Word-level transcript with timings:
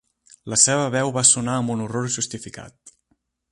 La 0.53 0.57
seva 0.61 0.87
veu 0.95 1.11
va 1.17 1.23
sonar 1.33 1.59
amb 1.59 1.75
un 1.75 1.85
horror 1.85 2.09
justificat. 2.19 2.97